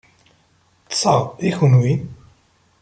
[0.91, 1.93] Ṭṣeɣ, i kenwi?